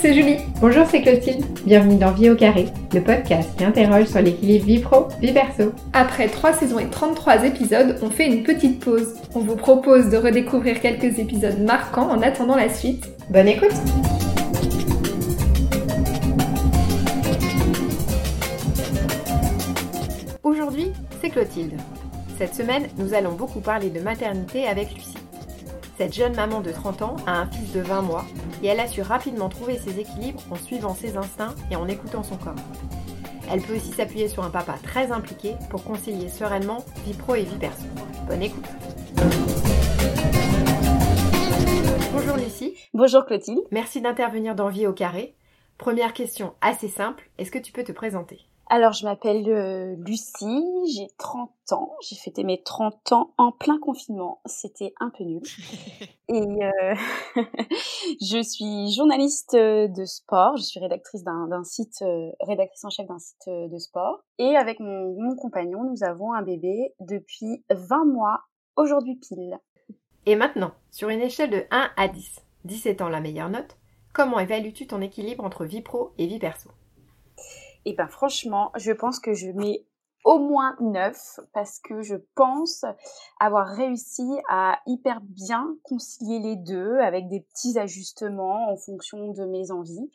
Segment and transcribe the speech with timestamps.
[0.00, 0.36] c'est Julie.
[0.60, 1.44] Bonjour, c'est Clotilde.
[1.64, 5.72] Bienvenue dans Vie au carré, le podcast qui interroge sur l'équilibre vie pro, vie perso.
[5.92, 9.14] Après 3 saisons et 33 épisodes, on fait une petite pause.
[9.34, 13.04] On vous propose de redécouvrir quelques épisodes marquants en attendant la suite.
[13.30, 13.72] Bonne écoute
[20.42, 20.92] Aujourd'hui,
[21.22, 21.74] c'est Clotilde.
[22.38, 25.25] Cette semaine, nous allons beaucoup parler de maternité avec Lucie.
[25.96, 28.26] Cette jeune maman de 30 ans a un fils de 20 mois
[28.62, 32.22] et elle a su rapidement trouver ses équilibres en suivant ses instincts et en écoutant
[32.22, 32.54] son corps.
[33.50, 37.44] Elle peut aussi s'appuyer sur un papa très impliqué pour concilier sereinement vie pro et
[37.44, 37.84] vie perso.
[38.28, 38.66] Bonne écoute
[42.12, 42.74] Bonjour Lucie.
[42.92, 43.60] Bonjour Clotilde.
[43.70, 45.34] Merci d'intervenir dans Vie au carré.
[45.78, 48.46] Première question assez simple, est-ce que tu peux te présenter?
[48.68, 53.78] Alors, je m'appelle euh, Lucie, j'ai 30 ans, j'ai fêté mes 30 ans en plein
[53.78, 55.42] confinement, c'était un peu nul.
[56.28, 56.94] Et euh,
[58.20, 62.02] je suis journaliste euh, de sport, je suis rédactrice d'un site,
[62.40, 64.24] rédactrice en chef d'un site de sport.
[64.38, 68.40] Et avec mon, mon compagnon, nous avons un bébé depuis 20 mois,
[68.74, 69.60] aujourd'hui pile.
[70.26, 73.76] Et maintenant, sur une échelle de 1 à 10, 10 étant la meilleure note,
[74.12, 76.70] comment évalues-tu ton équilibre entre vie pro et vie perso?
[77.86, 79.86] Et ben franchement, je pense que je mets
[80.24, 82.84] au moins 9 parce que je pense
[83.38, 89.44] avoir réussi à hyper bien concilier les deux avec des petits ajustements en fonction de
[89.44, 90.10] mes envies.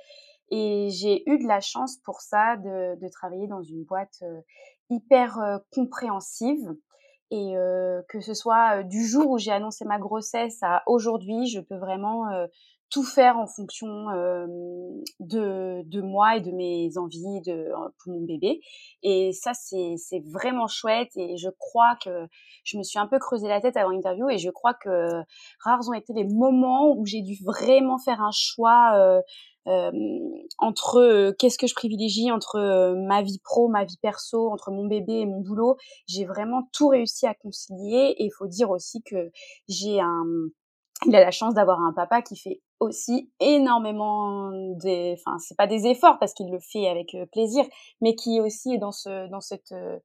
[0.50, 4.42] Et j'ai eu de la chance pour ça de, travailler dans une boîte euh,
[4.90, 6.76] hyper euh, compréhensive.
[7.34, 11.62] Et euh, que ce soit du jour où j'ai annoncé ma grossesse à aujourd'hui, je
[11.62, 12.26] peux vraiment
[12.92, 13.88] tout faire en fonction
[15.20, 17.70] de, de moi et de mes envies de,
[18.04, 18.60] pour mon bébé.
[19.02, 21.12] Et ça, c'est vraiment chouette.
[21.16, 22.28] Et je crois que
[22.64, 25.10] je me suis un peu creusé la tête avant l'interview et je crois que
[25.64, 29.22] rares ont été les moments où j'ai dû vraiment faire un choix euh,
[29.68, 29.92] euh,
[30.58, 35.20] entre qu'est-ce que je privilégie entre ma vie pro, ma vie perso, entre mon bébé
[35.22, 35.78] et mon boulot.
[36.08, 38.16] J'ai vraiment tout réussi à concilier.
[38.18, 39.32] Et il faut dire aussi que
[39.68, 40.26] j'ai un
[41.06, 45.68] il a la chance d'avoir un papa qui fait aussi énormément des enfin c'est pas
[45.68, 47.66] des efforts parce qu'il le fait avec euh, plaisir
[48.02, 49.98] mais qui aussi est dans ce dans cette euh,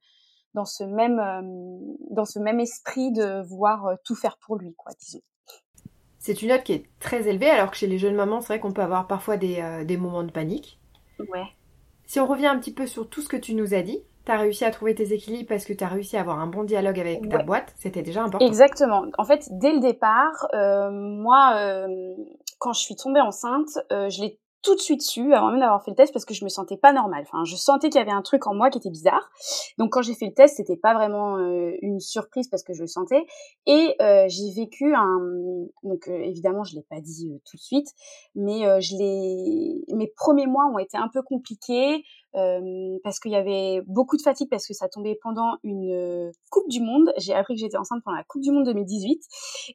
[0.54, 4.92] dans ce même euh, dans ce même esprit de vouloir tout faire pour lui quoi
[4.98, 5.20] disons.
[6.18, 8.60] C'est une note qui est très élevée alors que chez les jeunes mamans c'est vrai
[8.60, 10.80] qu'on peut avoir parfois des, des moments de panique.
[11.18, 11.46] Ouais.
[12.06, 14.32] Si on revient un petit peu sur tout ce que tu nous as dit tu
[14.32, 16.64] as réussi à trouver tes équilibres parce que tu as réussi à avoir un bon
[16.64, 18.44] dialogue avec ta boîte, c'était déjà important.
[18.44, 19.04] Exactement.
[19.18, 21.86] En fait, dès le départ, euh, moi, euh,
[22.58, 25.84] quand je suis tombée enceinte, euh, je l'ai tout de suite su avant même d'avoir
[25.84, 27.22] fait le test parce que je me sentais pas normale.
[27.22, 29.30] Enfin, je sentais qu'il y avait un truc en moi qui était bizarre.
[29.78, 32.88] Donc quand j'ai fait le test, c'était pas vraiment une surprise parce que je le
[32.88, 33.26] sentais.
[33.66, 33.94] Et
[34.26, 35.20] j'ai vécu un
[35.84, 37.86] donc évidemment, je l'ai pas dit tout de suite,
[38.34, 42.02] mais je l'ai mes premiers mois ont été un peu compliqués
[43.02, 46.80] parce qu'il y avait beaucoup de fatigue parce que ça tombait pendant une Coupe du
[46.80, 47.12] Monde.
[47.16, 49.22] J'ai appris que j'étais enceinte pendant la Coupe du Monde 2018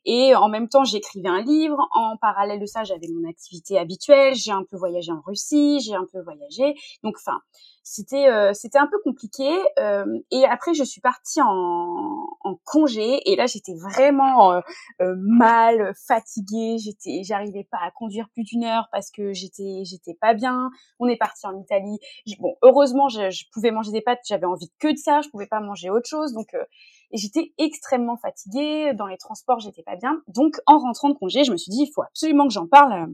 [0.05, 1.77] et en même temps j'écrivais un livre.
[1.93, 4.35] En parallèle de ça, j'avais mon activité habituelle.
[4.35, 6.75] J'ai un peu voyagé en Russie, j'ai un peu voyagé.
[7.03, 7.39] Donc enfin,
[7.83, 9.49] c'était euh, c'était un peu compliqué
[9.79, 14.61] euh, et après je suis partie en, en congé et là j'étais vraiment euh,
[15.17, 16.77] mal fatiguée.
[16.77, 20.69] J'étais j'arrivais pas à conduire plus d'une heure parce que j'étais j'étais pas bien.
[20.99, 21.97] On est parti en Italie.
[22.39, 24.21] Bon heureusement je, je, pouvais manger des pâtes.
[24.27, 25.21] J'avais envie que de ça.
[25.21, 26.33] Je pouvais pas manger autre chose.
[26.33, 26.55] Donc
[27.11, 31.43] et j'étais extrêmement fatiguée dans les transports j'étais pas bien donc en rentrant de congé
[31.43, 33.07] je me suis dit il faut absolument que j'en parle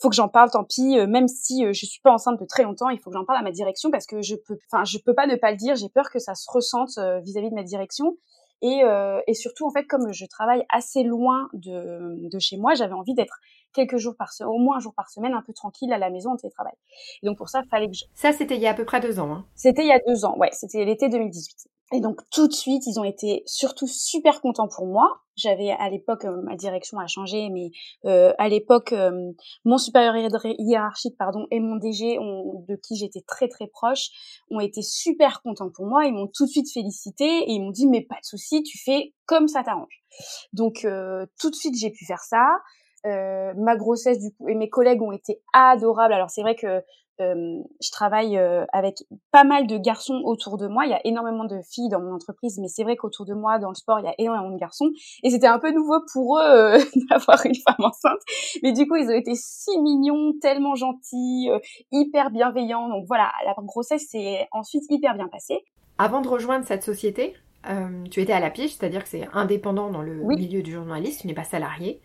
[0.00, 2.90] faut que j'en parle tant pis même si je suis pas enceinte de très longtemps
[2.90, 5.14] il faut que j'en parle à ma direction parce que je peux, enfin, je peux
[5.14, 5.74] pas ne pas le dire.
[5.76, 8.16] J'ai peur que ça se ressente euh, vis-à-vis de ma direction.
[8.64, 12.74] Et, euh, et, surtout, en fait, comme je travaille assez loin de, de chez moi,
[12.74, 13.40] j'avais envie d'être
[13.74, 16.10] quelques jours par semaine, au moins un jour par semaine, un peu tranquille à la
[16.10, 16.74] maison en télétravail.
[17.22, 18.04] Et donc pour ça, fallait que je...
[18.14, 19.32] Ça, c'était il y a à peu près deux ans.
[19.32, 19.46] Hein.
[19.56, 20.50] C'était il y a deux ans, ouais.
[20.52, 21.71] C'était l'été 2018.
[21.92, 25.22] Et donc tout de suite, ils ont été surtout super contents pour moi.
[25.36, 27.70] J'avais à l'époque, euh, ma direction a changé, mais
[28.04, 29.32] euh, à l'époque, euh,
[29.64, 30.14] mon supérieur
[30.58, 34.08] hiérarchique, pardon, et mon DG, de qui j'étais très très proche,
[34.50, 36.04] ont été super contents pour moi.
[36.04, 38.78] Ils m'ont tout de suite félicité et ils m'ont dit mais pas de souci, tu
[38.78, 40.02] fais comme ça t'arrange.
[40.52, 40.86] Donc
[41.40, 42.46] tout de suite, j'ai pu faire ça.
[43.04, 46.12] ma grossesse du coup et mes collègues ont été adorables.
[46.12, 46.82] Alors c'est vrai que
[47.18, 48.38] je travaille
[48.72, 48.96] avec
[49.30, 50.86] pas mal de garçons autour de moi.
[50.86, 53.58] Il y a énormément de filles dans mon entreprise, mais c'est vrai qu'autour de moi,
[53.58, 54.90] dans le sport, il y a énormément de garçons.
[55.22, 56.78] Et c'était un peu nouveau pour eux
[57.10, 58.20] d'avoir une femme enceinte.
[58.62, 61.48] Mais du coup, ils ont été si mignons, tellement gentils,
[61.90, 62.88] hyper bienveillants.
[62.88, 65.60] Donc voilà, la grossesse s'est ensuite hyper bien passée.
[65.98, 67.34] Avant de rejoindre cette société,
[68.10, 71.26] tu étais à la pige, c'est-à-dire que c'est indépendant dans le milieu du journaliste, tu
[71.26, 72.00] n'es pas salarié.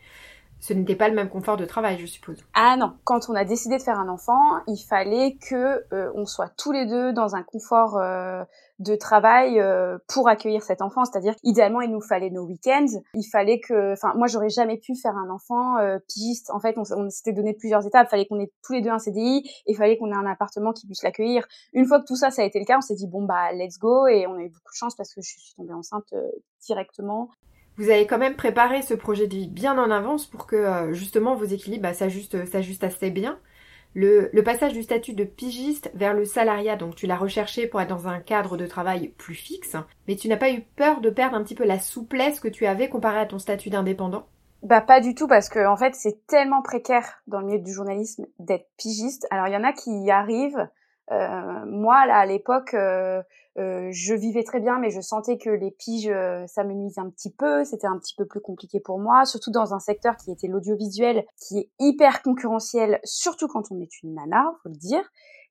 [0.59, 2.43] Ce n'était pas le même confort de travail, je suppose.
[2.53, 6.25] Ah non, quand on a décidé de faire un enfant, il fallait que euh, on
[6.25, 8.43] soit tous les deux dans un confort euh,
[8.79, 11.05] de travail euh, pour accueillir cet enfant.
[11.05, 12.87] C'est-à-dire, idéalement, il nous fallait nos week-ends.
[13.13, 15.75] Il fallait que, enfin, moi, j'aurais jamais pu faire un enfant
[16.07, 16.49] pigiste.
[16.49, 18.07] En fait, on, on s'était donné plusieurs étapes.
[18.07, 20.25] Il fallait qu'on ait tous les deux un CDI et il fallait qu'on ait un
[20.25, 21.47] appartement qui puisse l'accueillir.
[21.73, 23.51] Une fois que tout ça, ça a été le cas, on s'est dit bon bah
[23.53, 26.13] let's go et on a eu beaucoup de chance parce que je suis tombée enceinte
[26.65, 27.29] directement
[27.77, 30.93] vous avez quand même préparé ce projet de vie bien en avance pour que euh,
[30.93, 33.39] justement vos équilibres bah, s'ajustent assez bien.
[33.93, 37.89] Le, passage du statut de pigiste vers le salariat, donc tu l'as recherché pour être
[37.89, 39.75] dans un cadre de travail plus fixe,
[40.07, 42.67] mais tu n'as pas eu peur de perdre un petit peu la souplesse que tu
[42.67, 44.27] avais comparé à ton statut d'indépendant?
[44.61, 47.73] Bah pas du tout parce que en fait c'est tellement précaire dans le milieu du
[47.73, 49.27] journalisme d'être pigiste.
[49.31, 50.67] Alors il y en a qui y arrivent.
[51.11, 53.21] Euh, moi là à l'époque, euh,
[53.57, 56.11] euh, je vivais très bien, mais je sentais que les piges,
[56.47, 57.63] ça me nuisait un petit peu.
[57.63, 61.25] C'était un petit peu plus compliqué pour moi, surtout dans un secteur qui était l'audiovisuel,
[61.37, 65.03] qui est hyper concurrentiel, surtout quand on est une nana, faut le dire.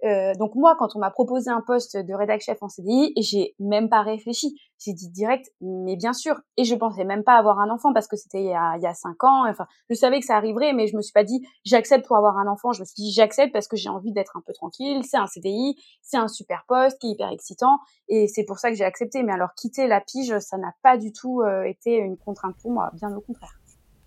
[0.05, 3.55] Euh, donc moi, quand on m'a proposé un poste de rédac chef en CDI, j'ai
[3.59, 4.55] même pas réfléchi.
[4.79, 6.37] J'ai dit direct, mais bien sûr.
[6.59, 8.95] Et je pensais même pas avoir un enfant parce que c'était il il y a
[8.95, 9.49] cinq ans.
[9.49, 12.37] Enfin, je savais que ça arriverait, mais je me suis pas dit j'accepte pour avoir
[12.37, 12.73] un enfant.
[12.73, 15.03] Je me suis dit j'accepte parce que j'ai envie d'être un peu tranquille.
[15.05, 17.79] C'est un CDI, c'est un super poste qui est hyper excitant,
[18.09, 19.23] et c'est pour ça que j'ai accepté.
[19.23, 22.71] Mais alors quitter la pige, ça n'a pas du tout euh, été une contrainte pour
[22.71, 23.59] moi, bien au contraire.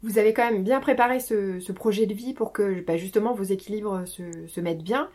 [0.01, 3.33] Vous avez quand même bien préparé ce, ce projet de vie pour que bah, justement
[3.33, 5.09] vos équilibres se, se mettent bien.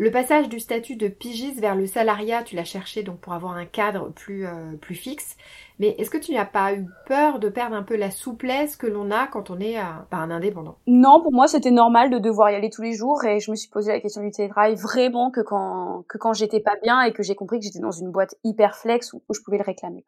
[0.00, 3.52] Le passage du statut de pigiste vers le salariat, tu l'as cherché donc pour avoir
[3.52, 5.36] un cadre plus, euh, plus fixe.
[5.78, 8.86] Mais est-ce que tu n'as pas eu peur de perdre un peu la souplesse que
[8.86, 10.78] l'on a quand on est euh, bah, un indépendant?
[10.86, 13.56] Non, pour moi c'était normal de devoir y aller tous les jours et je me
[13.56, 17.12] suis posé la question du télétravail vraiment que quand, que quand j'étais pas bien et
[17.12, 20.02] que j'ai compris que j'étais dans une boîte hyper flex où, je pouvais le réclamer.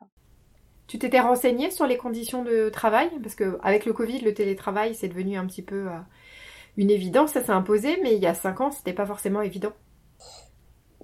[0.86, 3.10] Tu t'étais renseigné sur les conditions de travail?
[3.22, 5.88] Parce que avec le Covid, le télétravail c'est devenu un petit peu...
[5.88, 5.98] Euh,
[6.76, 9.72] une évidence, ça s'est imposé, mais il y a cinq ans, c'était pas forcément évident.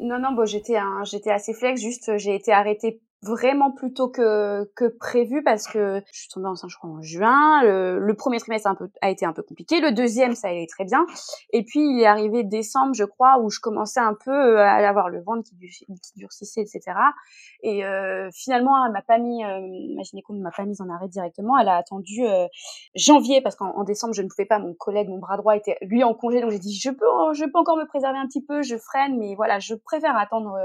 [0.00, 4.70] Non, non, bon, j'étais j'étais assez flex, juste j'ai été arrêtée vraiment plus tôt que,
[4.76, 7.62] que prévu parce que je suis tombée enceinte je crois en juin.
[7.62, 9.80] Le, premier trimestre a, un peu, a été un peu compliqué.
[9.80, 11.06] Le deuxième ça allait très bien.
[11.52, 14.88] Et puis il est arrivé décembre je crois où je commençais un peu euh, à
[14.88, 15.86] avoir le ventre qui,
[16.16, 16.80] durcissait etc
[17.62, 19.60] et euh, finalement elle m'a pas mis euh,
[19.96, 21.58] ma gynéco ne m'a pas mise en arrêt directement.
[21.58, 22.46] Elle a attendu euh,
[22.94, 24.58] janvier parce qu'en décembre je ne pouvais pas.
[24.58, 26.40] Mon collègue mon bras droit était lui en congé.
[26.40, 29.18] Donc j'ai dit je peux je peux encore me préserver un petit peu je freine
[29.18, 30.56] mais voilà je préfère attendre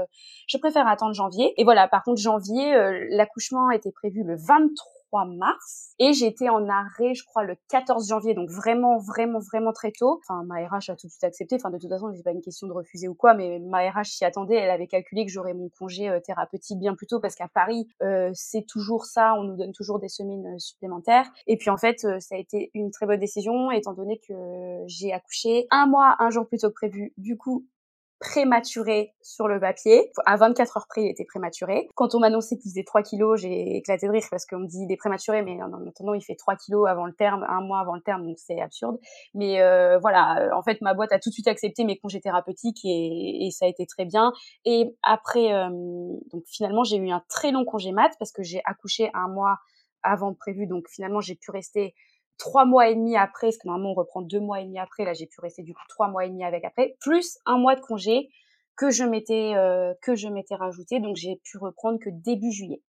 [0.46, 1.52] je préfère attendre janvier.
[1.60, 6.68] Et voilà par contre janvier euh, l'accouchement était prévu le 23 mars et j'étais en
[6.68, 10.20] arrêt, je crois, le 14 janvier, donc vraiment, vraiment, vraiment très tôt.
[10.22, 11.56] Enfin, ma RH a tout de suite accepté.
[11.56, 14.06] Enfin, de toute façon, c'est pas une question de refuser ou quoi, mais ma RH
[14.06, 14.56] s'y attendait.
[14.56, 17.86] Elle avait calculé que j'aurais mon congé euh, thérapeutique bien plus tôt parce qu'à Paris,
[18.02, 19.34] euh, c'est toujours ça.
[19.34, 21.30] On nous donne toujours des semaines supplémentaires.
[21.46, 24.34] Et puis en fait, ça a été une très bonne décision étant donné que
[24.86, 27.12] j'ai accouché un mois, un jour plus tôt que prévu.
[27.16, 27.66] Du coup,
[28.24, 30.10] prématuré sur le papier.
[30.24, 31.88] À 24 heures près, il était prématuré.
[31.94, 34.66] Quand on m'a annoncé qu'il faisait 3 kilos, j'ai éclaté de rire parce qu'on me
[34.66, 37.60] dit il est prématuré, mais en attendant, il fait 3 kilos avant le terme, un
[37.60, 38.98] mois avant le terme, donc c'est absurde.
[39.34, 42.80] Mais euh, voilà, en fait, ma boîte a tout de suite accepté mes congés thérapeutiques
[42.84, 44.32] et, et ça a été très bien.
[44.64, 45.68] Et après, euh,
[46.32, 49.58] donc finalement, j'ai eu un très long congé mat parce que j'ai accouché un mois
[50.02, 51.94] avant prévu, donc finalement, j'ai pu rester
[52.38, 55.04] trois mois et demi après, parce que normalement on reprend deux mois et demi après,
[55.04, 57.74] là j'ai pu rester du coup trois mois et demi avec après, plus un mois
[57.74, 58.30] de congé
[58.76, 62.82] que je m'étais euh, que je m'étais rajouté, donc j'ai pu reprendre que début juillet.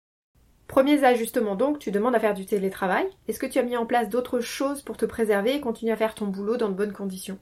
[0.67, 3.05] Premiers ajustements donc, tu demandes à faire du télétravail.
[3.27, 5.97] Est-ce que tu as mis en place d'autres choses pour te préserver et continuer à
[5.97, 7.37] faire ton boulot dans de bonnes conditions?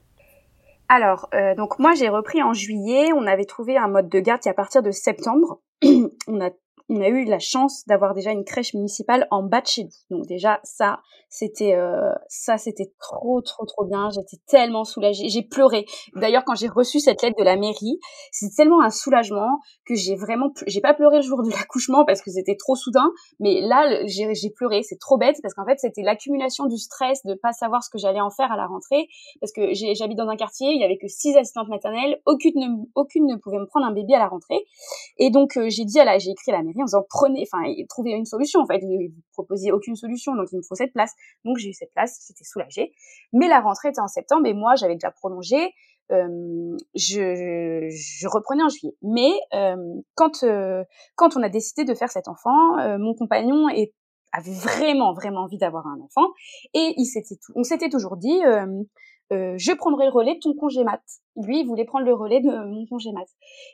[0.88, 4.42] Alors, euh, donc moi j'ai repris en juillet, on avait trouvé un mode de garde
[4.42, 5.60] qui à partir de septembre.
[5.82, 6.50] on a
[6.92, 10.18] on a eu la chance d'avoir déjà une crèche municipale en bas de chez nous.
[10.18, 14.10] Donc déjà ça, c'était euh, ça, c'était trop trop trop bien.
[14.10, 15.28] J'étais tellement soulagée.
[15.28, 15.86] J'ai pleuré.
[16.14, 17.98] D'ailleurs, quand j'ai reçu cette lettre de la mairie,
[18.30, 22.20] c'était tellement un soulagement que j'ai vraiment, j'ai pas pleuré le jour de l'accouchement parce
[22.20, 23.10] que c'était trop soudain.
[23.40, 24.82] Mais là, j'ai pleuré.
[24.82, 27.98] C'est trop bête parce qu'en fait, c'était l'accumulation du stress de pas savoir ce que
[27.98, 29.08] j'allais en faire à la rentrée.
[29.40, 32.84] Parce que j'habite dans un quartier, il y avait que six assistantes maternelles, aucune ne,
[32.94, 34.60] aucune ne pouvait me prendre un bébé à la rentrée.
[35.16, 37.46] Et donc euh, j'ai dit à la, j'ai écrit à la mairie en disant prenez,
[37.50, 38.60] enfin trouvez une solution.
[38.60, 41.12] En fait, vous, vous proposiez aucune solution, donc il me faut cette place.
[41.44, 42.92] Donc j'ai eu cette place, j'étais soulagée.
[43.32, 45.72] Mais la rentrée était en septembre et moi j'avais déjà prolongé.
[46.94, 48.94] Je, reprenais en juillet.
[49.02, 49.32] Mais
[50.14, 50.84] quand euh,
[51.14, 53.66] quand on a décidé de faire cet enfant, euh, mon compagnon
[54.32, 56.28] avait vraiment vraiment envie d'avoir un enfant
[56.74, 56.94] et
[57.54, 58.40] on s'était toujours dit
[59.32, 61.02] euh, euh, je prendrai le relais de ton congé mat.
[61.36, 63.26] Lui, il voulait prendre le relais de mon congé mat.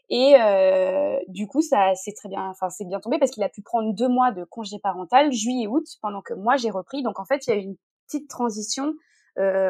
[0.09, 3.49] Et euh, du coup, ça c'est très bien, enfin c'est bien tombé parce qu'il a
[3.49, 7.03] pu prendre deux mois de congé parental, juillet et août, pendant que moi j'ai repris.
[7.03, 8.95] Donc en fait, il y a eu une petite transition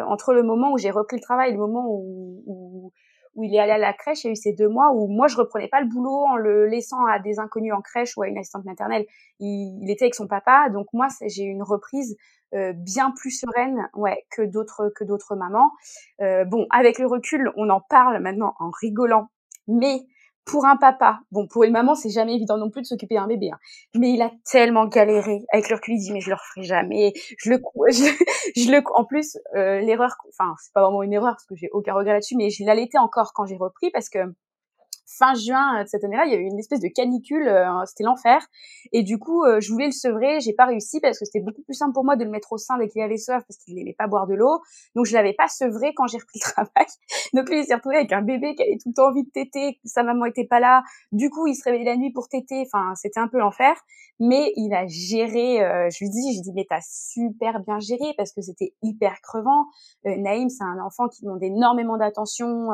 [0.06, 2.92] entre le moment où j'ai repris le travail et le moment où, où,
[3.34, 5.06] où il est allé à la crèche, il y a eu ces deux mois où
[5.06, 8.22] moi je reprenais pas le boulot en le laissant à des inconnus en crèche ou
[8.22, 9.06] à une assistante maternelle.
[9.40, 12.16] Il, était avec son papa, donc moi j'ai eu une reprise
[12.54, 15.70] euh, bien plus sereine, ouais, que d'autres que d'autres mamans.
[16.20, 19.28] Euh, bon, avec le recul, on en parle maintenant en rigolant,
[19.66, 20.06] mais
[20.48, 23.26] pour un papa, bon, pour une maman, c'est jamais évident non plus de s'occuper d'un
[23.26, 23.58] bébé, hein.
[23.94, 25.44] mais il a tellement galéré.
[25.52, 27.12] Avec le recul, il dit mais je le referai jamais.
[27.38, 27.60] Je le,
[28.56, 31.68] je, le, en plus, euh, l'erreur, enfin, c'est pas vraiment une erreur parce que j'ai
[31.72, 34.18] aucun regret là-dessus, mais je l'allaitais encore quand j'ai repris parce que
[35.16, 38.46] fin juin de cette année-là, il y avait une espèce de canicule, euh, c'était l'enfer.
[38.92, 41.62] Et du coup, euh, je voulais le sevrer, j'ai pas réussi parce que c'était beaucoup
[41.62, 43.74] plus simple pour moi de le mettre au sein dès qu'il avait soif parce qu'il
[43.74, 44.60] n'aimait pas boire de l'eau.
[44.94, 46.86] Donc je l'avais pas sevré quand j'ai repris le travail.
[47.32, 49.30] Donc lui, il s'est retrouvé avec un bébé qui avait tout le temps envie de
[49.30, 50.82] téter, sa maman était pas là.
[51.12, 52.66] Du coup, il se réveillait la nuit pour téter.
[52.66, 53.74] Enfin, c'était un peu l'enfer.
[54.20, 55.62] Mais il a géré.
[55.62, 58.74] Euh, je lui dis, je lui dis, mais t'as super bien géré parce que c'était
[58.82, 59.66] hyper crevant.
[60.04, 62.68] Naïm, c'est un enfant qui demande énormément d'attention,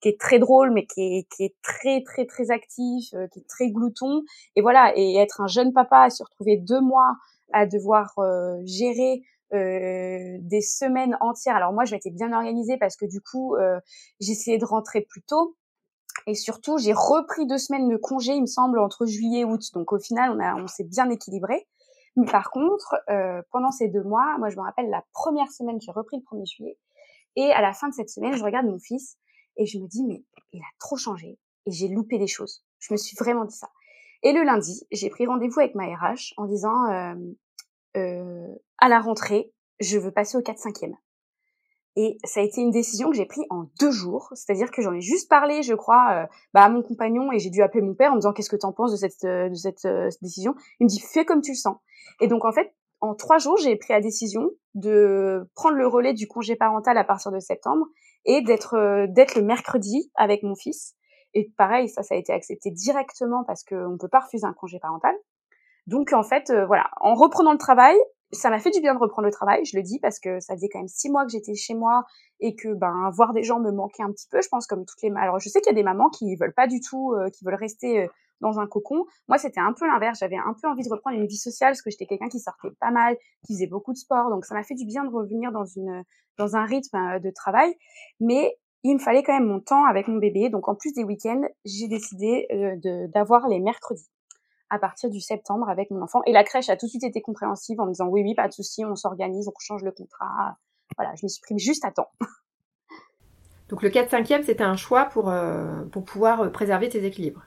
[0.00, 3.26] qui est très drôle, mais qui est, qui est très très très très actif, euh,
[3.28, 4.22] qui est très glouton.
[4.56, 7.16] Et voilà, et être un jeune papa, se retrouver deux mois
[7.52, 9.22] à devoir euh, gérer
[9.54, 11.56] euh, des semaines entières.
[11.56, 13.78] Alors moi, je m'étais bien organisée parce que du coup, euh,
[14.20, 15.56] j'essayais de rentrer plus tôt.
[16.26, 19.62] Et surtout, j'ai repris deux semaines de congé, il me semble, entre juillet et août.
[19.74, 21.68] Donc au final, on, a, on s'est bien équilibré.
[22.16, 25.78] Mais par contre, euh, pendant ces deux mois, moi je me rappelle la première semaine,
[25.80, 26.78] j'ai repris le 1er juillet.
[27.36, 29.16] Et à la fin de cette semaine, je regarde mon fils
[29.56, 32.64] et je me dis, mais il a trop changé et j'ai loupé des choses.
[32.78, 33.68] Je me suis vraiment dit ça.
[34.22, 37.14] Et le lundi, j'ai pris rendez-vous avec ma RH en disant euh,
[37.96, 40.94] euh, à la rentrée, je veux passer au 4-5e.
[41.98, 44.92] Et ça a été une décision que j'ai prise en deux jours, c'est-à-dire que j'en
[44.92, 47.94] ai juste parlé, je crois, euh, bah, à mon compagnon et j'ai dû appeler mon
[47.94, 49.86] père en me disant qu'est-ce que tu en penses de cette, de cette
[50.20, 50.54] décision?
[50.80, 51.76] Il me dit fais comme tu le sens.
[52.20, 56.12] Et donc en fait, en trois jours, j'ai pris la décision de prendre le relais
[56.12, 57.86] du congé parental à partir de septembre
[58.24, 60.96] et d'être d'être le mercredi avec mon fils
[61.36, 64.54] et pareil, ça, ça a été accepté directement parce qu'on ne peut pas refuser un
[64.54, 65.14] congé parental.
[65.86, 67.94] Donc en fait, euh, voilà, en reprenant le travail,
[68.32, 70.54] ça m'a fait du bien de reprendre le travail, je le dis parce que ça
[70.54, 72.04] faisait quand même six mois que j'étais chez moi
[72.40, 74.40] et que ben voir des gens me manquait un petit peu.
[74.42, 75.12] Je pense comme toutes les.
[75.14, 77.44] Alors je sais qu'il y a des mamans qui veulent pas du tout, euh, qui
[77.44, 78.08] veulent rester euh,
[78.40, 79.04] dans un cocon.
[79.28, 80.20] Moi c'était un peu l'inverse.
[80.20, 82.70] J'avais un peu envie de reprendre une vie sociale parce que j'étais quelqu'un qui sortait
[82.80, 83.16] pas mal,
[83.46, 84.30] qui faisait beaucoup de sport.
[84.30, 86.02] Donc ça m'a fait du bien de revenir dans une
[86.38, 87.74] dans un rythme de travail.
[88.20, 88.56] Mais
[88.90, 90.48] il me fallait quand même mon temps avec mon bébé.
[90.48, 94.08] Donc en plus des week-ends, j'ai décidé euh, d'avoir les mercredis
[94.70, 96.20] à partir du septembre avec mon enfant.
[96.26, 98.48] Et la crèche a tout de suite été compréhensive en me disant oui, oui, pas
[98.48, 100.56] de souci, on s'organise, on change le contrat.
[100.96, 102.10] Voilà, je me suis juste à temps.
[103.68, 107.42] Donc le 4-5e, c'était un choix pour, euh, pour pouvoir euh, préserver tes équilibres.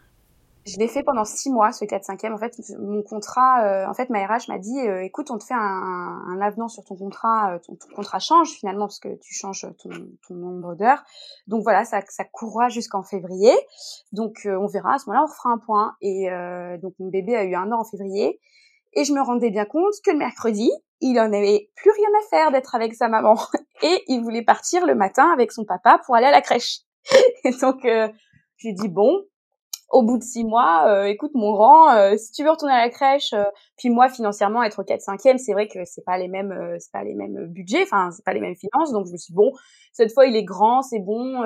[0.65, 2.33] Je l'ai fait pendant six mois, ce 4-5e.
[2.33, 5.45] En fait, mon contrat, euh, en fait, ma RH m'a dit, euh, écoute, on te
[5.45, 9.33] fait un, un, avenant sur ton contrat, euh, ton, contrat change finalement parce que tu
[9.33, 9.89] changes ton,
[10.27, 11.03] ton nombre d'heures.
[11.47, 13.53] Donc voilà, ça, ça courra jusqu'en février.
[14.11, 15.95] Donc on verra, à ce moment-là, on refera un point.
[16.01, 16.29] Et
[16.81, 18.39] donc mon bébé a eu un an en février.
[18.93, 22.29] Et je me rendais bien compte que le mercredi, il en avait plus rien à
[22.29, 23.37] faire d'être avec sa maman.
[23.81, 26.81] Et il voulait partir le matin avec son papa pour aller à la crèche.
[27.43, 27.87] Et donc,
[28.57, 29.23] j'ai dit, bon,
[29.91, 32.81] au bout de six mois, euh, écoute mon grand, euh, si tu veux retourner à
[32.81, 33.43] la crèche, euh,
[33.77, 36.91] puis moi financièrement être au 4 5 c'est vrai que c'est pas les mêmes c'est
[36.91, 39.51] pas les mêmes budgets, enfin c'est pas les mêmes finances, donc je me suis bon,
[39.93, 41.43] cette fois il est grand, c'est bon,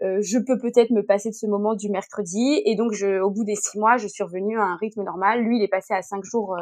[0.00, 3.44] je peux peut-être me passer de ce moment du mercredi et donc je au bout
[3.44, 5.42] des six mois, je suis revenue à un rythme normal.
[5.42, 6.56] Lui, il est passé à cinq jours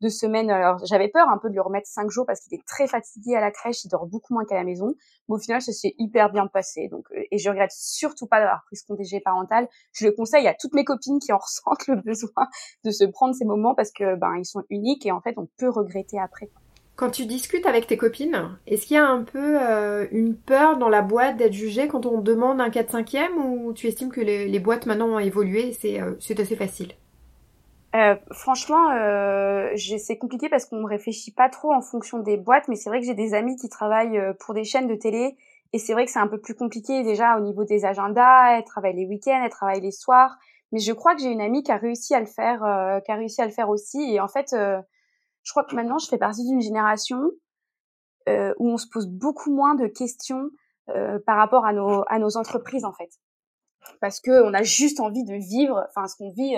[0.00, 0.50] de semaine.
[0.50, 3.36] Alors j'avais peur un peu de lui remettre cinq jours parce qu'il est très fatigué
[3.36, 4.94] à la crèche, il dort beaucoup moins qu'à la maison.
[5.28, 6.88] Mais au final, ça s'est hyper bien passé.
[6.88, 9.68] Donc euh, et je regrette surtout pas d'avoir pris ce congé parental.
[9.92, 12.48] Je le conseille à toutes mes copines qui en ressentent le besoin
[12.84, 15.48] de se prendre ces moments parce que ben ils sont uniques et en fait on
[15.58, 16.50] peut regretter après.
[16.98, 20.78] Quand tu discutes avec tes copines, est-ce qu'il y a un peu euh, une peur
[20.78, 24.48] dans la boîte d'être jugée quand on demande un 4-5e ou tu estimes que les,
[24.48, 26.94] les boîtes maintenant ont évolué et euh, c'est assez facile?
[27.96, 32.68] Euh, franchement, euh, c'est compliqué parce qu'on ne réfléchit pas trop en fonction des boîtes,
[32.68, 35.36] mais c'est vrai que j'ai des amis qui travaillent euh, pour des chaînes de télé
[35.72, 38.58] et c'est vrai que c'est un peu plus compliqué déjà au niveau des agendas.
[38.58, 40.36] Elle travaille les week-ends, elle travaille les soirs,
[40.70, 43.10] mais je crois que j'ai une amie qui a réussi à le faire, euh, qui
[43.10, 43.98] a réussi à le faire aussi.
[44.12, 44.80] Et en fait, euh,
[45.42, 47.30] je crois que maintenant je fais partie d'une génération
[48.58, 50.50] où on se pose beaucoup moins de questions
[51.24, 53.08] par rapport à nos à nos entreprises en fait,
[54.02, 56.54] parce que on a juste envie de vivre, enfin ce qu'on vit.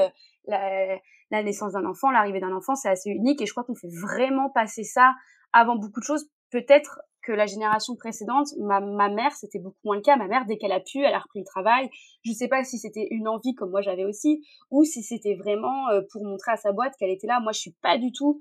[0.46, 0.98] La,
[1.30, 3.90] la naissance d'un enfant, l'arrivée d'un enfant, c'est assez unique et je crois qu'on fait
[4.02, 5.14] vraiment passer ça
[5.52, 6.28] avant beaucoup de choses.
[6.50, 10.16] Peut-être que la génération précédente, ma, mère, c'était beaucoup moins le cas.
[10.16, 11.90] Ma mère, dès qu'elle a pu, elle a repris le travail.
[12.24, 15.88] Je sais pas si c'était une envie comme moi j'avais aussi, ou si c'était vraiment
[15.90, 17.40] euh, pour montrer à sa boîte qu'elle était là.
[17.40, 18.40] Moi, je suis pas du tout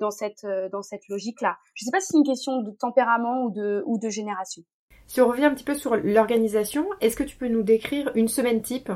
[0.00, 1.56] dans cette dans cette logique-là.
[1.74, 4.62] Je ne sais pas si c'est une question de tempérament ou de ou de génération.
[5.06, 8.28] Si on revient un petit peu sur l'organisation, est-ce que tu peux nous décrire une
[8.28, 8.90] semaine type?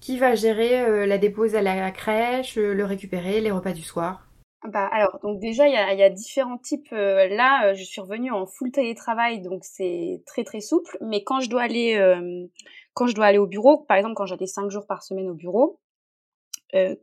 [0.00, 4.30] Qui va gérer la dépose à la crèche, le récupérer, les repas du soir?
[4.68, 6.92] Bah alors donc déjà il y a, différents types.
[6.92, 10.98] Euh, là euh, je suis revenue en full télétravail donc c'est très très souple.
[11.00, 12.46] Mais quand je dois aller euh,
[12.92, 15.34] quand je dois aller au bureau, par exemple quand j'allais cinq jours par semaine au
[15.34, 15.80] bureau,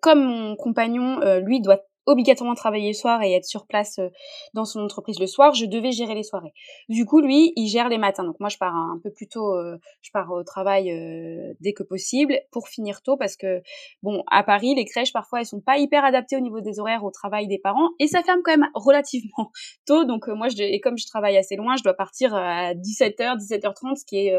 [0.02, 4.10] comme mon compagnon lui doit obligatoirement travailler le soir et être sur place euh,
[4.54, 6.54] dans son entreprise le soir, je devais gérer les soirées.
[6.90, 8.24] Du coup, lui, il gère les matins.
[8.24, 11.74] Donc moi, je pars un peu plus tôt, euh, je pars au travail euh, dès
[11.74, 13.62] que possible pour finir tôt parce que,
[14.02, 17.04] bon, à Paris, les crèches, parfois, elles sont pas hyper adaptées au niveau des horaires
[17.04, 19.52] au travail des parents et ça ferme quand même relativement
[19.86, 20.06] tôt.
[20.06, 24.06] Donc moi, et comme je travaille assez loin, je dois partir à 17h, 17h30, ce
[24.06, 24.36] qui est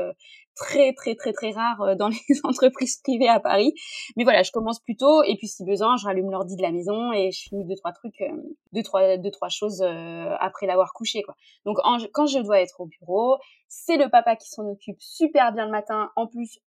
[0.59, 3.73] très très très très rare euh, dans les entreprises privées à Paris.
[4.17, 6.73] Mais voilà, je commence plus tôt et puis si besoin, je rallume l'ordi de la
[6.73, 8.37] maison et je finis deux trois trucs, euh,
[8.73, 11.35] deux trois deux trois choses euh, après l'avoir couché quoi.
[11.65, 11.79] Donc
[12.13, 13.39] quand je dois être au bureau,
[13.69, 16.11] c'est le papa qui s'en occupe super bien le matin.
[16.17, 16.59] En plus,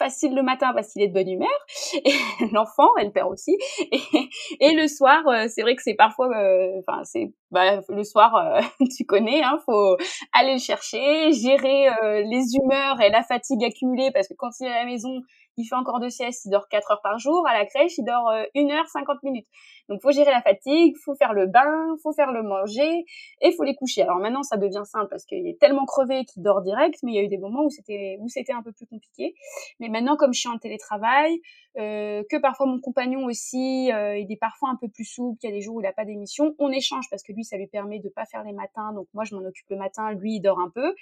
[0.00, 1.48] facile le matin parce qu'il est de bonne humeur,
[2.04, 3.56] et l'enfant, elle perd aussi.
[4.60, 8.34] Et, le soir, euh, c'est vrai que c'est parfois, euh, enfin c'est bah, le soir,
[8.34, 8.60] euh,
[8.96, 9.96] tu connais, hein, faut
[10.32, 11.88] aller le chercher, gérer
[12.24, 15.20] les humeurs et la fatigue accumulée parce que quand il est à la maison,
[15.56, 17.46] il fait encore de sieste, il dort 4 heures par jour.
[17.46, 19.46] À la crèche, il dort 1 heure 50 minutes.
[19.90, 23.04] Donc, faut gérer la fatigue, faut faire le bain, faut faire le manger
[23.40, 24.02] et faut les coucher.
[24.02, 27.14] Alors maintenant, ça devient simple parce qu'il est tellement crevé qu'il dort direct, mais il
[27.16, 29.34] y a eu des moments où c'était où c'était un peu plus compliqué.
[29.80, 31.40] Mais maintenant, comme je suis en télétravail,
[31.76, 35.50] euh, que parfois mon compagnon aussi, euh, il est parfois un peu plus souple, qu'il
[35.50, 37.56] y a des jours où il n'a pas d'émission, on échange parce que lui, ça
[37.56, 38.92] lui permet de pas faire les matins.
[38.94, 40.94] Donc moi, je m'en occupe le matin, lui, il dort un peu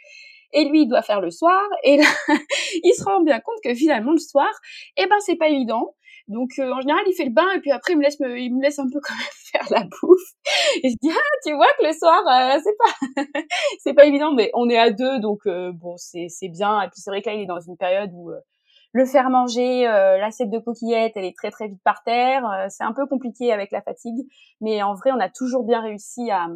[0.53, 2.07] et lui il doit faire le soir et là
[2.83, 4.49] il se rend bien compte que finalement le soir
[4.97, 5.95] eh ben c'est pas évident
[6.29, 8.55] donc euh, en général il fait le bain et puis après il me laisse il
[8.55, 10.33] me laisse un peu quand même faire la bouffe
[10.83, 13.23] et je dis ah tu vois que le soir euh, c'est pas
[13.79, 16.89] c'est pas évident mais on est à deux donc euh, bon c'est c'est bien et
[16.89, 18.31] puis c'est vrai que là il est dans une période où
[18.95, 22.43] le faire manger, l'assiette de coquillettes, elle est très très vite par terre.
[22.71, 24.27] c'est un peu compliqué avec la fatigue,
[24.63, 26.49] mais en vrai, on a toujours bien réussi à,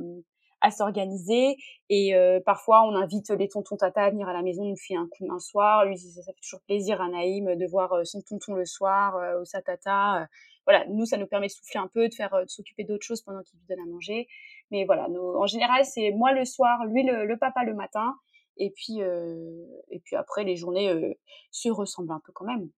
[0.62, 1.56] à s'organiser.
[1.90, 5.00] Et euh, parfois, on invite les tontons tata à venir à la maison nous faire
[5.00, 5.84] un coup un soir.
[5.84, 9.40] Lui, ça, fait toujours plaisir à Naïm de voir euh, son tonton le soir euh,
[9.40, 10.26] au sa tata.
[10.64, 13.22] voilà, nous, ça nous permet de souffler un peu, de faire, de s'occuper d'autres choses
[13.22, 14.28] pendant qu'il lui donne à manger.
[14.70, 18.14] Mais voilà, en général, c'est moi le soir, lui le, papa le matin.
[18.56, 21.16] Et puis, et puis après, les journées
[21.50, 22.70] se ressemblent un peu quand même.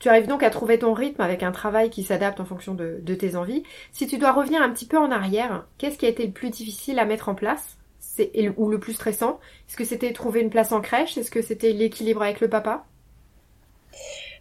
[0.00, 3.14] Tu arrives donc à trouver ton rythme avec un travail qui s'adapte en fonction de,
[3.14, 3.62] tes envies.
[3.92, 6.50] Si tu dois revenir un petit peu en arrière, qu'est-ce qui a été le plus
[6.50, 7.76] difficile à mettre en place?
[8.56, 9.38] Ou le plus stressant?
[9.68, 11.16] Est-ce que c'était trouver une place en crèche?
[11.16, 12.84] Est-ce que c'était l'équilibre avec le papa?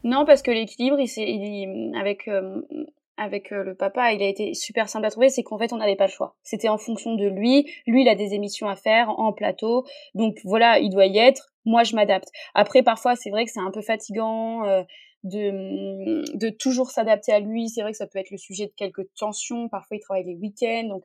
[0.04, 0.98] Non, parce que l'équilibre,
[1.98, 2.62] avec euh,
[3.20, 5.78] avec euh, le papa, il a été super simple à trouver, c'est qu'en fait, on
[5.78, 6.36] n'avait pas le choix.
[6.42, 7.70] C'était en fonction de lui.
[7.86, 9.86] Lui, il a des émissions à faire en plateau.
[10.16, 11.50] Donc voilà, il doit y être.
[11.66, 12.30] Moi, je m'adapte.
[12.56, 14.64] Après, parfois, c'est vrai que c'est un peu fatigant.
[14.66, 14.84] Euh,
[15.24, 17.70] de, de toujours s'adapter à lui.
[17.70, 19.70] C'est vrai que ça peut être le sujet de quelques tensions.
[19.70, 20.88] Parfois, il travaille les week-ends.
[20.88, 21.04] Donc,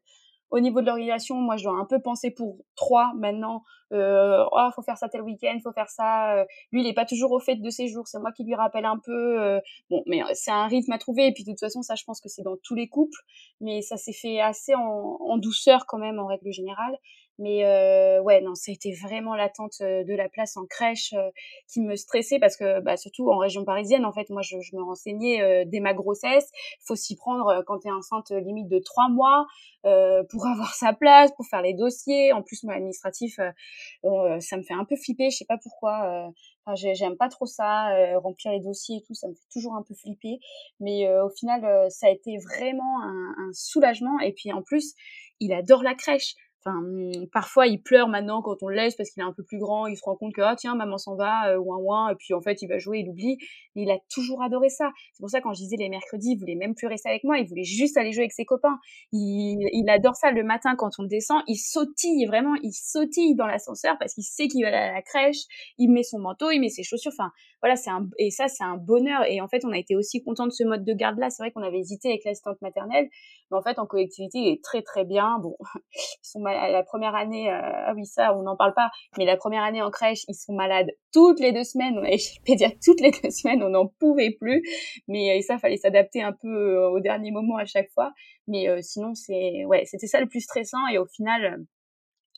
[0.51, 3.63] au niveau de l'organisation, moi, je dois un peu penser pour trois maintenant.
[3.93, 6.37] Euh, oh, faut faire ça tel week-end, faut faire ça.
[6.37, 6.45] Euh.
[6.71, 8.07] Lui, il est pas toujours au fait de ses jours.
[8.07, 9.43] C'est moi qui lui rappelle un peu.
[9.43, 9.61] Euh.
[9.91, 11.27] bon, mais euh, c'est un rythme à trouver.
[11.27, 13.19] Et puis, de toute façon, ça, je pense que c'est dans tous les couples.
[13.61, 16.97] Mais ça s'est fait assez en douceur quand même, en règle générale.
[17.39, 21.13] Mais euh, ouais, non, ça a été vraiment l'attente euh, de la place en crèche
[21.15, 21.31] euh,
[21.67, 24.83] qui me stressait parce que, bah, surtout en région parisienne, en fait, moi, je, me
[24.83, 26.53] renseignais euh, dès ma grossesse.
[26.87, 29.47] Faut s'y prendre quand t'es enceinte limite de trois mois
[29.83, 32.33] pour avoir sa place, pour faire les dossiers.
[32.33, 35.31] En plus, moi, administratif, ça me fait un peu flipper.
[35.31, 36.31] Je sais pas pourquoi.
[36.67, 39.83] Enfin, j'aime pas trop ça, remplir les dossiers et tout, ça me fait toujours un
[39.83, 40.39] peu flipper.
[40.81, 44.19] Mais au final, ça a été vraiment un soulagement.
[44.21, 44.95] Et puis en plus,
[45.41, 46.35] il adore la crèche.
[46.67, 49.43] Enfin, mmh, parfois il pleure maintenant quand on le laisse parce qu'il est un peu
[49.43, 52.11] plus grand, il se rend compte que ah tiens maman s'en va, euh, ouin ouin,
[52.11, 53.37] et puis en fait il va jouer, il oublie.
[53.77, 54.91] Mais il a toujours adoré ça.
[55.13, 57.39] C'est pour ça quand je disais les mercredis, il voulait même plus rester avec moi,
[57.39, 58.79] il voulait juste aller jouer avec ses copains.
[59.13, 63.47] Il, il adore ça le matin quand on descend, il sautille vraiment, il sautille dans
[63.47, 65.43] l'ascenseur parce qu'il sait qu'il va aller à la crèche,
[65.77, 67.13] il met son manteau, il met ses chaussures.
[67.15, 69.25] Enfin voilà, c'est un et ça c'est un bonheur.
[69.29, 71.29] Et en fait on a été aussi content de ce mode de garde là.
[71.29, 73.09] C'est vrai qu'on avait hésité avec l'assistante maternelle,
[73.55, 75.39] en fait en collectivité il est très très bien.
[75.41, 75.57] Bon,
[75.95, 79.25] ils sont mal la première année, euh, ah oui ça on n'en parle pas, mais
[79.25, 82.41] la première année en crèche ils sont malades toutes les deux semaines, on allait chez
[82.47, 84.63] le toutes les deux semaines, on n'en pouvait plus,
[85.09, 88.13] mais euh, ça fallait s'adapter un peu euh, au dernier moment à chaque fois,
[88.47, 90.87] mais sinon c'est ouais c'était ça le plus stressant.
[90.93, 91.65] Et au final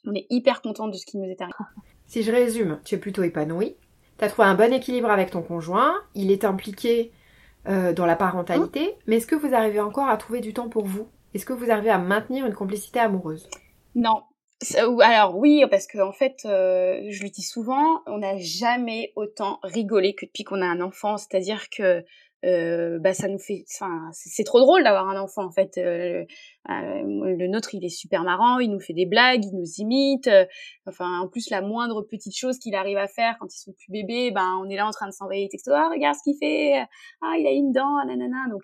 [0.07, 1.55] on est hyper content de ce qui nous est arrivé.
[2.07, 3.75] Si je résume, tu es plutôt épanoui,
[4.19, 7.11] tu as trouvé un bon équilibre avec ton conjoint, il est impliqué
[7.67, 11.09] dans la parentalité, mais est-ce que vous arrivez encore à trouver du temps pour vous?
[11.35, 13.49] Est-ce que vous arrivez à maintenir une complicité amoureuse?
[13.95, 14.23] Non.
[15.03, 20.15] Alors oui, parce que en fait, je lui dis souvent, on n'a jamais autant rigolé
[20.15, 21.19] que depuis qu'on a un enfant.
[21.19, 22.05] C'est-à-dire que
[22.47, 25.79] euh, bah ça nous fait enfin c'est trop drôle d'avoir un enfant en fait.
[25.79, 26.25] Euh,
[26.69, 27.03] euh,
[27.37, 30.29] le nôtre il est super marrant il nous fait des blagues il nous imite
[30.87, 33.91] enfin en plus la moindre petite chose qu'il arrive à faire quand ils sont plus
[33.91, 35.75] bébés ben on est là en train de s'envoyer des textos.
[35.77, 36.87] Ah regarde ce qu'il fait.
[37.23, 38.49] Ah il a une dent nanana.
[38.51, 38.63] Donc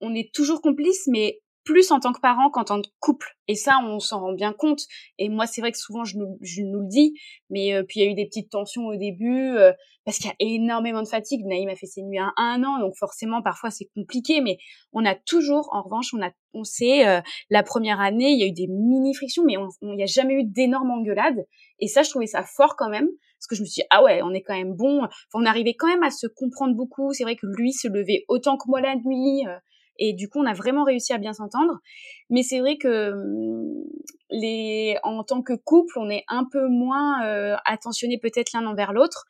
[0.00, 3.36] on est toujours complice mais plus en tant que parent qu'en tant que couple.
[3.46, 4.82] Et ça, on s'en rend bien compte.
[5.18, 7.14] Et moi, c'est vrai que souvent, je nous, le dis,
[7.48, 9.72] mais euh, puis il y a eu des petites tensions au début, euh,
[10.04, 11.44] parce qu'il y a énormément de fatigue.
[11.46, 14.58] Naïm a fait ses nuits à un an, donc forcément, parfois, c'est compliqué, mais
[14.92, 18.42] on a toujours, en revanche, on a, on sait, euh, la première année, il y
[18.42, 21.46] a eu des mini-frictions, mais il n'y a jamais eu d'énormes engueulades.
[21.78, 23.06] Et ça, je trouvais ça fort quand même,
[23.38, 25.06] parce que je me suis dit, ah ouais, on est quand même bon.
[25.32, 27.12] On arrivait quand même à se comprendre beaucoup.
[27.12, 29.44] C'est vrai que lui se levait autant que moi la nuit.
[30.00, 31.78] Et du coup, on a vraiment réussi à bien s'entendre.
[32.30, 33.84] Mais c'est vrai que hum,
[34.30, 38.92] les, en tant que couple, on est un peu moins euh, attentionné peut-être l'un envers
[38.92, 39.26] l'autre.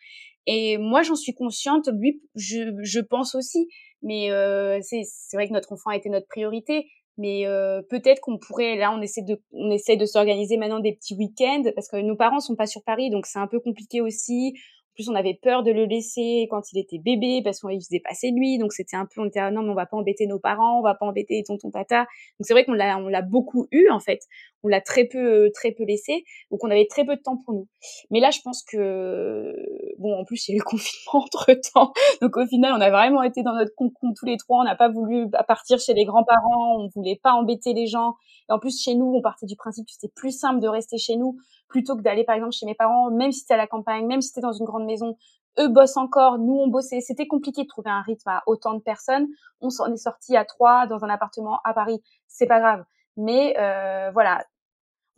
[0.47, 1.89] Et moi, j'en suis consciente.
[1.93, 3.69] Lui, je, je pense aussi.
[4.03, 6.87] Mais euh, c'est vrai que notre enfant a été notre priorité.
[7.19, 10.95] Mais euh, peut-être qu'on pourrait, là, on essaie de, on essaie de s'organiser maintenant des
[10.95, 14.01] petits week-ends parce que nos parents sont pas sur Paris, donc c'est un peu compliqué
[14.01, 14.55] aussi
[14.95, 18.31] plus, on avait peur de le laisser quand il était bébé parce qu'on faisait passer
[18.31, 18.59] lui.
[18.59, 20.81] Donc, c'était un peu, on était, ah non, mais on va pas embêter nos parents,
[20.81, 22.01] on va pas embêter tonton tata.
[22.01, 22.07] Donc,
[22.43, 24.21] c'est vrai qu'on l'a, on l'a beaucoup eu, en fait.
[24.63, 26.25] On l'a très peu, très peu laissé.
[26.51, 27.69] Donc, on avait très peu de temps pour nous.
[28.11, 29.55] Mais là, je pense que,
[29.99, 31.93] bon, en plus, il y a eu le confinement entre temps.
[32.21, 34.61] Donc, au final, on a vraiment été dans notre concombre tous les trois.
[34.61, 36.77] On n'a pas voulu partir chez les grands-parents.
[36.79, 38.15] On voulait pas embêter les gens.
[38.49, 40.99] Et en plus, chez nous, on partait du principe que c'était plus simple de rester
[40.99, 41.37] chez nous
[41.69, 44.21] plutôt que d'aller, par exemple, chez mes parents, même si c'était à la campagne, même
[44.21, 45.17] si c'était dans une grande maison.
[45.59, 47.01] Eux bossent encore, nous on bossait.
[47.01, 49.27] C'était compliqué de trouver un rythme à autant de personnes.
[49.61, 52.01] On s'en est sorti à trois dans un appartement à Paris.
[52.29, 52.85] C'est pas grave.
[53.17, 54.45] Mais euh, voilà,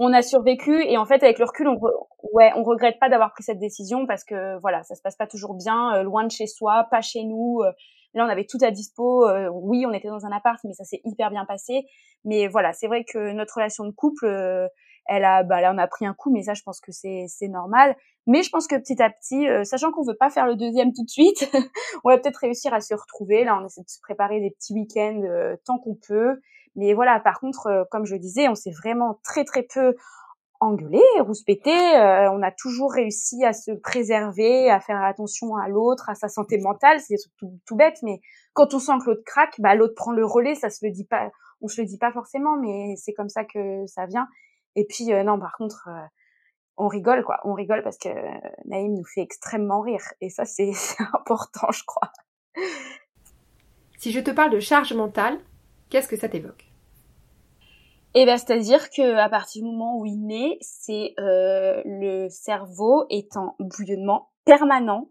[0.02, 1.78] on a survécu et en fait avec le recul on
[2.32, 5.26] ouais on regrette pas d'avoir pris cette décision parce que voilà ça se passe pas
[5.26, 7.70] toujours bien euh, loin de chez soi pas chez nous euh,
[8.14, 10.84] là on avait tout à dispo euh, oui on était dans un appart mais ça
[10.84, 11.84] s'est hyper bien passé
[12.24, 14.26] mais voilà c'est vrai que notre relation de couple
[15.06, 17.24] elle a, bah là, on a pris un coup, mais ça, je pense que c'est
[17.26, 17.96] c'est normal.
[18.28, 21.02] Mais je pense que petit à petit, sachant qu'on veut pas faire le deuxième tout
[21.02, 21.50] de suite,
[22.04, 23.42] on va peut-être réussir à se retrouver.
[23.42, 25.22] Là, on essaie de se préparer des petits week-ends
[25.64, 26.40] tant qu'on peut.
[26.76, 29.94] Mais voilà, par contre, euh, comme je le disais, on s'est vraiment très très peu
[30.60, 31.72] engueulé, rouspété.
[31.72, 36.56] on a toujours réussi à se préserver, à faire attention à l'autre, à sa santé
[36.58, 37.00] mentale.
[37.00, 38.20] C'est tout, tout bête, mais
[38.52, 40.54] quand on sent que l'autre craque, bah l'autre prend le relais.
[40.54, 41.32] Ça se le dit pas,
[41.62, 44.28] on se le dit pas forcément, mais c'est comme ça que ça vient.
[44.76, 46.06] Et puis euh, non, par contre, euh,
[46.76, 48.08] on rigole quoi, on rigole parce que
[48.64, 50.72] Naïm nous fait extrêmement rire et ça c'est
[51.14, 52.12] important, je crois.
[53.98, 55.38] Si je te parle de charge mentale,
[55.92, 56.64] qu'est-ce que ça t'évoque?
[58.14, 63.04] Eh ben, c'est-à-dire que à partir du moment où il naît, c'est euh, le cerveau
[63.10, 65.10] est en bouillonnement permanent.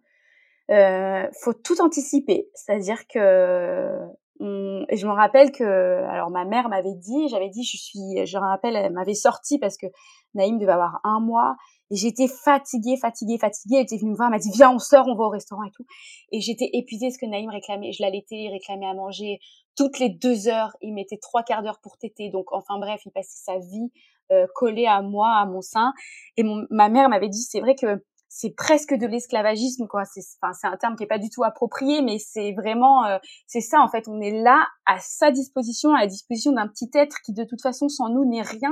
[0.72, 3.98] Euh, faut tout anticiper, c'est-à-dire que
[4.40, 5.64] je me rappelle que,
[6.06, 9.60] alors ma mère m'avait dit, j'avais dit, je suis, je me rappelle, elle m'avait sorti
[9.60, 9.86] parce que
[10.34, 11.58] Naïm devait avoir un mois
[11.92, 13.76] et j'étais fatiguée, fatiguée, fatiguée.
[13.76, 15.64] Elle était venue me voir, elle m'a dit viens, on sort, on va au restaurant
[15.64, 15.86] et tout.
[16.32, 19.40] Et j'étais épuisée parce que Naïm réclamait, je l'allaitais, il réclamait à manger
[19.76, 20.72] toutes les deux heures.
[20.82, 23.92] Il mettait trois quarts d'heure pour téter, donc enfin bref, il passait sa vie
[24.32, 25.92] euh, collé à moi, à mon sein.
[26.38, 28.02] Et mon, ma mère m'avait dit c'est vrai que
[28.34, 31.44] c'est presque de l'esclavagisme quoi c'est enfin c'est un terme qui est pas du tout
[31.44, 35.94] approprié mais c'est vraiment euh, c'est ça en fait on est là à sa disposition
[35.94, 38.72] à la disposition d'un petit être qui de toute façon sans nous n'est rien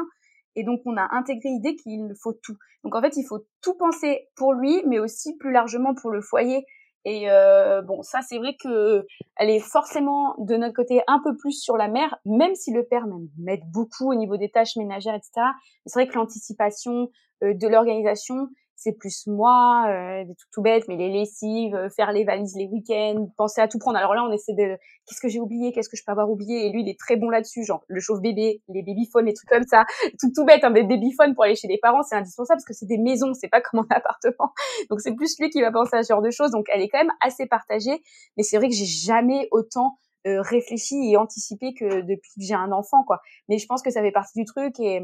[0.55, 2.55] et donc on a intégré l'idée qu'il faut tout.
[2.83, 6.21] Donc en fait il faut tout penser pour lui mais aussi plus largement pour le
[6.21, 6.65] foyer.
[7.05, 9.05] Et euh, bon ça c'est vrai que
[9.37, 12.85] elle est forcément de notre côté un peu plus sur la mère même si le
[12.85, 13.05] père
[13.37, 15.47] m'aide beaucoup au niveau des tâches ménagères etc
[15.85, 17.07] c'est vrai que l'anticipation
[17.41, 22.13] euh, de l'organisation c'est plus moi, euh, des tout bête, mais les lessives, euh, faire
[22.13, 23.97] les valises les week-ends, penser à tout prendre.
[23.97, 26.65] Alors là, on essaie de, qu'est-ce que j'ai oublié, qu'est-ce que je peux avoir oublié,
[26.65, 29.67] et lui, il est très bon là-dessus, genre le chauffe-bébé, les babyphones, les trucs comme
[29.67, 29.83] ça,
[30.19, 32.73] tout tout bête, un hein, babyphone pour aller chez les parents, c'est indispensable parce que
[32.73, 34.53] c'est des maisons, c'est pas comme un appartement.
[34.89, 36.51] Donc c'est plus lui qui va penser à ce genre de choses.
[36.51, 38.01] Donc elle est quand même assez partagée,
[38.37, 42.53] mais c'est vrai que j'ai jamais autant euh, réfléchi et anticipé que depuis que j'ai
[42.53, 43.19] un enfant, quoi.
[43.49, 45.01] Mais je pense que ça fait partie du truc et,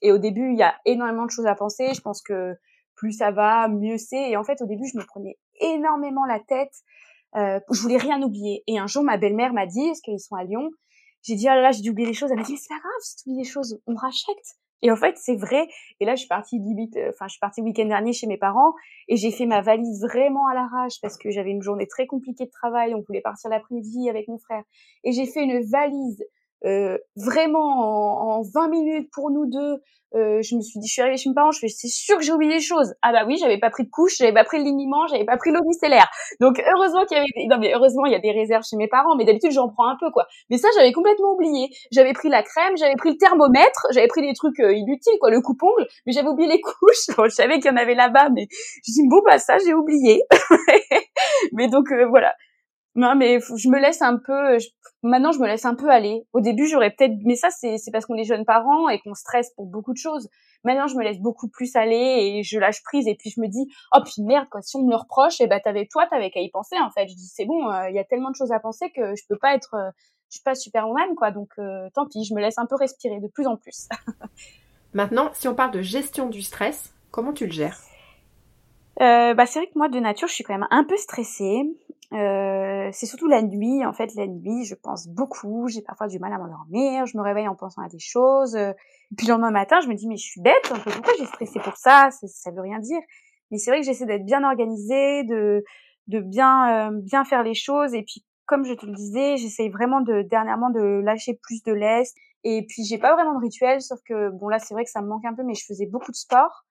[0.00, 1.92] et au début, il y a énormément de choses à penser.
[1.94, 2.54] Je pense que
[2.98, 4.30] plus ça va, mieux c'est.
[4.30, 6.72] Et en fait, au début, je me prenais énormément la tête.
[7.36, 8.62] Euh, je voulais rien oublier.
[8.66, 10.70] Et un jour, ma belle-mère m'a dit, parce qu'ils sont à Lyon,
[11.22, 12.30] j'ai dit, ah là là, j'ai dû oublier des choses.
[12.30, 14.36] Elle m'a dit, c'est pas grave, si tu oublies des choses, on rachète.
[14.82, 15.66] Et en fait, c'est vrai.
[16.00, 18.26] Et là, je suis partie limite, euh, enfin, je suis partie le week-end dernier chez
[18.26, 18.74] mes parents
[19.08, 22.44] et j'ai fait ma valise vraiment à l'arrache parce que j'avais une journée très compliquée
[22.44, 22.94] de travail.
[22.94, 24.62] On voulait partir l'après-midi avec mon frère.
[25.02, 26.24] Et j'ai fait une valise
[26.64, 29.80] euh, vraiment en, en, 20 minutes pour nous deux.
[30.14, 32.16] Euh, je me suis dit, je suis arrivée chez mes parents, je fais, c'est sûr
[32.16, 32.94] que j'ai oublié des choses.
[33.02, 35.36] Ah bah oui, j'avais pas pris de couche, j'avais pas pris le liniment, j'avais pas
[35.36, 36.08] pris l'eau micellaire.
[36.40, 38.88] Donc heureusement qu'il y avait, non mais heureusement il y a des réserves chez mes
[38.88, 40.26] parents, mais d'habitude j'en prends un peu quoi.
[40.48, 41.68] Mais ça j'avais complètement oublié.
[41.92, 45.30] J'avais pris la crème, j'avais pris le thermomètre, j'avais pris des trucs euh, inutiles quoi,
[45.30, 47.14] le coupe-ongle, mais j'avais oublié les couches.
[47.14, 49.74] Bon, je savais qu'il y en avait là-bas, mais je dis bon bah ça j'ai
[49.74, 50.22] oublié.
[51.52, 52.32] mais donc euh, voilà.
[52.98, 54.58] Non, mais je me laisse un peu.
[55.04, 56.26] maintenant, je me laisse un peu aller.
[56.32, 57.14] Au début, j'aurais peut-être.
[57.24, 60.28] Mais ça, c'est parce qu'on est jeunes parents et qu'on stresse pour beaucoup de choses.
[60.64, 63.06] Maintenant, je me laisse beaucoup plus aller et je lâche prise.
[63.06, 64.62] Et puis je me dis, oh puis merde quoi.
[64.62, 66.90] Si on me le reproche, et eh ben t'avais toi, t'avais qu'à y penser en
[66.90, 67.06] fait.
[67.06, 67.70] Je dis c'est bon.
[67.70, 69.74] Euh, il y a tellement de choses à penser que je peux pas être.
[69.74, 69.90] Euh,
[70.30, 71.30] je suis pas Superwoman quoi.
[71.30, 72.24] Donc euh, tant pis.
[72.24, 73.88] Je me laisse un peu respirer de plus en plus.
[74.92, 77.78] Maintenant, si on parle de gestion du stress, comment tu le gères?
[79.00, 81.62] Euh, bah, c'est vrai que moi de nature je suis quand même un peu stressée.
[82.12, 83.84] Euh, c'est surtout la nuit.
[83.84, 85.68] En fait, la nuit, je pense beaucoup.
[85.68, 87.04] J'ai parfois du mal à m'endormir.
[87.06, 88.56] Je me réveille en pensant à des choses.
[88.56, 88.74] Et
[89.16, 90.62] puis le lendemain matin, je me dis mais je suis bête.
[90.68, 92.10] Pourquoi j'ai stressé pour ça?
[92.10, 93.00] Ça veut rien dire.
[93.50, 95.64] Mais c'est vrai que j'essaie d'être bien organisée, de
[96.08, 97.94] de bien euh, bien faire les choses.
[97.94, 101.72] Et puis comme je te le disais, j'essaye vraiment de dernièrement de lâcher plus de
[101.72, 102.16] lest.
[102.44, 105.02] Et puis j'ai pas vraiment de rituel, sauf que bon là c'est vrai que ça
[105.02, 106.64] me manque un peu, mais je faisais beaucoup de sport.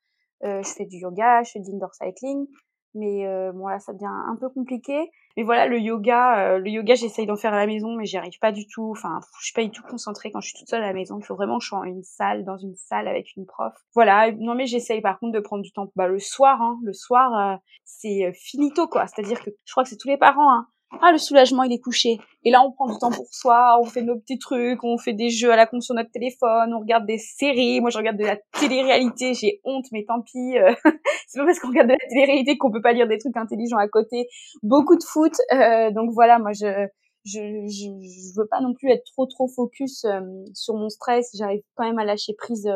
[0.43, 2.45] Euh, je fais du yoga, je fais de l'indoor cycling,
[2.93, 5.09] mais euh, bon là ça devient un peu compliqué.
[5.35, 8.17] Mais voilà le yoga, euh, le yoga j'essaye d'en faire à la maison, mais j'y
[8.17, 8.89] arrive pas du tout.
[8.91, 11.17] Enfin, je suis pas du tout concentrée quand je suis toute seule à la maison.
[11.19, 13.73] Il faut vraiment que je sois en une salle, dans une salle avec une prof.
[13.95, 14.31] Voilà.
[14.31, 15.91] Non mais j'essaye par contre de prendre du temps.
[15.95, 19.07] Bah le soir, hein, le soir c'est finito quoi.
[19.07, 20.51] C'est-à-dire que je crois que c'est tous les parents.
[20.51, 20.67] Hein
[21.01, 22.17] ah le soulagement il est couché.
[22.43, 25.13] Et là on prend du temps pour soi on fait nos petits trucs on fait
[25.13, 27.81] des jeux à la con sur notre téléphone on regarde des séries.
[27.81, 30.73] Moi je regarde de la télé-réalité j'ai honte mais tant pis euh,
[31.27, 33.77] c'est pas parce qu'on regarde de la télé-réalité qu'on peut pas lire des trucs intelligents
[33.77, 34.27] à côté.
[34.63, 36.87] Beaucoup de foot euh, donc voilà moi je
[37.25, 40.21] je, je je veux pas non plus être trop trop focus euh,
[40.53, 41.31] sur mon stress.
[41.37, 42.67] J'arrive quand même à lâcher prise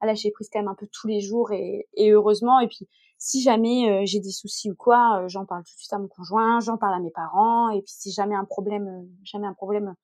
[0.00, 2.58] à lâcher prise quand même un peu tous les jours et, et heureusement.
[2.60, 2.88] Et puis
[3.20, 5.98] si jamais euh, j'ai des soucis ou quoi, euh, j'en parle tout de suite à
[5.98, 9.46] mon conjoint, j'en parle à mes parents, et puis si jamais un problème, euh, jamais
[9.46, 9.94] un problème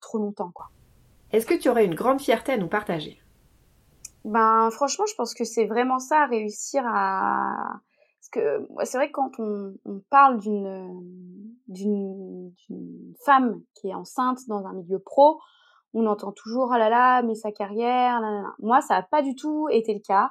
[0.00, 0.66] trop longtemps, quoi.
[1.32, 3.18] Est-ce que tu aurais une grande fierté à nous partager?
[4.26, 7.80] Ben franchement, je pense que c'est vraiment ça, réussir à
[8.20, 11.00] parce que c'est vrai que quand on, on parle d'une
[11.68, 12.52] d'une
[13.24, 15.40] femme qui est enceinte dans un milieu pro,
[15.94, 18.20] on entend toujours ah là là, mais sa carrière,
[18.58, 20.30] moi ça n'a pas du tout été le cas.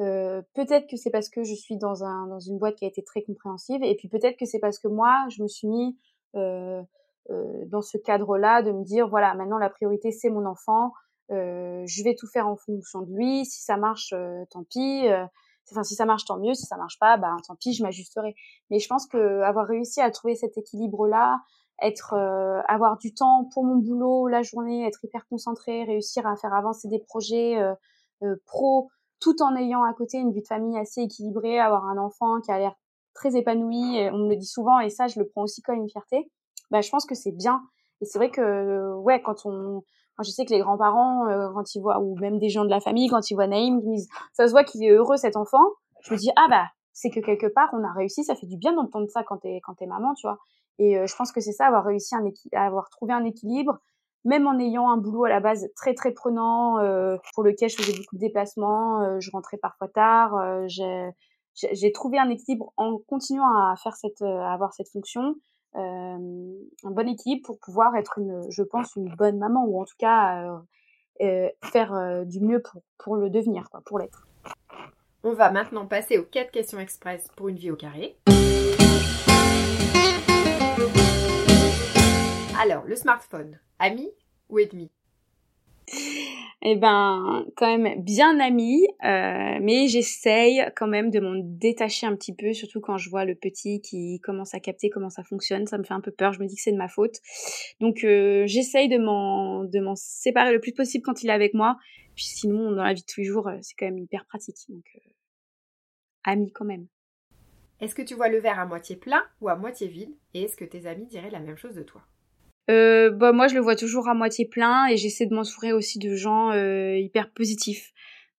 [0.00, 2.88] Euh, peut-être que c'est parce que je suis dans, un, dans une boîte qui a
[2.88, 5.98] été très compréhensive, et puis peut-être que c'est parce que moi, je me suis mis
[6.34, 6.82] euh,
[7.30, 10.92] euh, dans ce cadre-là de me dire, voilà, maintenant la priorité, c'est mon enfant,
[11.32, 15.08] euh, je vais tout faire en fonction de lui, si ça marche, euh, tant pis,
[15.08, 15.24] euh,
[15.70, 18.34] enfin si ça marche, tant mieux, si ça marche pas, bah tant pis, je m'ajusterai.
[18.70, 21.40] Mais je pense que avoir réussi à trouver cet équilibre-là,
[21.82, 22.14] être
[22.68, 26.88] avoir du temps pour mon boulot la journée, être hyper concentré, réussir à faire avancer
[26.88, 27.58] des projets
[28.46, 28.88] pro,
[29.20, 32.50] tout en ayant à côté une vie de famille assez équilibrée, avoir un enfant qui
[32.50, 32.74] a l'air
[33.14, 35.88] très épanoui, on me le dit souvent, et ça, je le prends aussi comme une
[35.88, 36.30] fierté,
[36.70, 37.62] bah, je pense que c'est bien.
[38.00, 39.82] Et c'est vrai que, ouais, quand on,
[40.22, 42.80] je sais que les grands-parents, euh, quand ils voient, ou même des gens de la
[42.80, 45.64] famille, quand ils voient Naïm, ils disent, ça se voit qu'il est heureux cet enfant.
[46.02, 48.56] Je me dis, ah bah, c'est que quelque part, on a réussi, ça fait du
[48.56, 50.38] bien d'entendre ça quand t'es, quand t'es maman, tu vois.
[50.78, 52.24] Et euh, je pense que c'est ça, avoir réussi un
[52.54, 53.78] à avoir trouvé un équilibre,
[54.26, 57.76] même en ayant un boulot à la base très très prenant, euh, pour lequel je
[57.76, 60.66] faisais beaucoup de déplacements, euh, je rentrais parfois tard, euh,
[61.54, 65.36] j'ai trouvé un équilibre en continuant à faire cette, à avoir cette fonction,
[65.74, 66.18] un
[66.90, 70.60] bon équilibre pour pouvoir être une, je pense, une bonne maman ou en tout cas
[71.62, 74.26] faire du mieux pour, pour le devenir, pour l'être.
[75.22, 78.18] On va maintenant passer aux 4 questions express pour une vie au carré.
[82.58, 84.08] Alors, le smartphone, ami
[84.48, 84.90] ou ennemi?
[86.62, 92.16] Eh ben, quand même bien ami, euh, mais j'essaye quand même de m'en détacher un
[92.16, 95.66] petit peu, surtout quand je vois le petit qui commence à capter comment ça fonctionne.
[95.66, 96.32] Ça me fait un peu peur.
[96.32, 97.20] Je me dis que c'est de ma faute.
[97.80, 101.54] Donc, euh, j'essaye de m'en de m'en séparer le plus possible quand il est avec
[101.54, 101.76] moi.
[102.16, 104.56] Puis sinon, dans la vie de tous les jours, euh, c'est quand même hyper pratique.
[104.68, 104.84] Donc,
[106.24, 106.86] ami quand même.
[107.80, 110.16] Est-ce que tu vois le verre à moitié plein ou à moitié vide?
[110.34, 112.02] Et est-ce que tes amis diraient la même chose de toi?
[112.70, 115.98] Euh, bah moi je le vois toujours à moitié plein et j'essaie de m'entourer aussi
[115.98, 117.92] de gens euh, hyper positifs.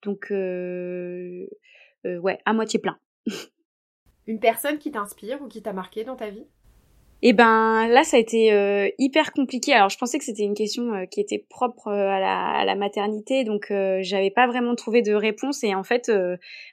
[0.04, 1.48] Donc euh,
[2.06, 2.98] euh ouais, à moitié plein.
[4.28, 6.46] Une personne qui t'inspire ou qui t'a marqué dans ta vie?
[7.24, 9.74] Et eh ben là, ça a été euh, hyper compliqué.
[9.74, 12.64] Alors, je pensais que c'était une question euh, qui était propre euh, à, la, à,
[12.64, 15.64] la, maternité, donc j'avais pas vraiment trouvé de réponse.
[15.64, 16.12] Et en fait,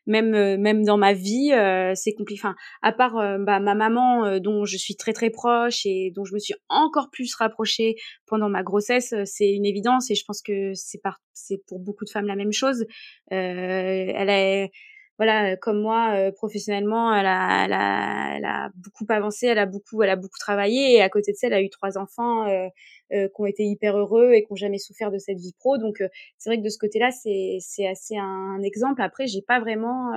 [0.07, 1.52] même même dans ma vie,
[1.94, 2.40] c'est compliqué.
[2.42, 6.35] Enfin, à part bah, ma maman, dont je suis très très proche et dont je
[6.35, 10.11] me suis encore plus rapprochée pendant ma grossesse, c'est une évidence.
[10.11, 11.00] Et je pense que c'est
[11.33, 12.85] c'est pour beaucoup de femmes la même chose.
[13.30, 14.68] elle a
[15.16, 19.59] voilà, euh, comme moi, euh, professionnellement, elle a, elle, a, elle a, beaucoup avancé, elle
[19.59, 20.94] a beaucoup, elle a beaucoup travaillé.
[20.94, 22.68] Et à côté de ça, elle a eu trois enfants euh,
[23.12, 25.79] euh qui ont été hyper heureux et qui ont jamais souffert de cette vie pro.
[25.79, 26.03] Donc,
[26.38, 29.03] c'est vrai que de ce côté-là, c'est, c'est assez un, exemple.
[29.03, 30.12] Après, j'ai pas vraiment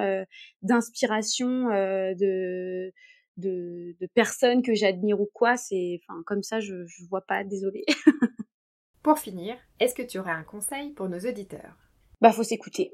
[0.63, 2.91] d'inspiration de,
[3.37, 5.57] de, de personnes que j'admire ou quoi.
[5.57, 7.43] C'est, enfin, comme ça, je, je vois pas.
[7.43, 7.85] Désolée.
[9.03, 11.77] pour finir, est-ce que tu aurais un conseil pour nos auditeurs?
[12.19, 12.91] Bah, faut s'écouter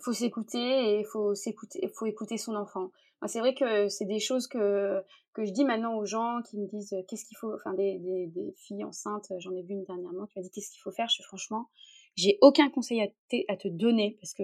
[0.00, 2.90] faut s'écouter et faut s'écouter, faut écouter son enfant.
[3.26, 5.02] c'est vrai que c'est des choses que
[5.34, 7.98] que je dis maintenant aux gens qui me disent euh, qu'est-ce qu'il faut, enfin des,
[7.98, 10.90] des, filles enceintes, euh, j'en ai vu une dernièrement qui m'a dit qu'est-ce qu'il faut
[10.90, 11.08] faire?
[11.08, 11.68] Je suis franchement,
[12.16, 14.42] j'ai aucun conseil à te, à te donner parce que